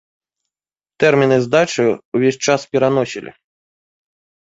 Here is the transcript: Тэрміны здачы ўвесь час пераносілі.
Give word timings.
Тэрміны 1.03 1.37
здачы 1.45 1.87
ўвесь 2.15 2.43
час 2.49 2.61
пераносілі. 2.75 3.31